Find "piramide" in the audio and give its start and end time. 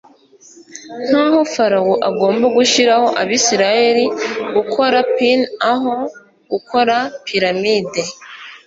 7.25-8.01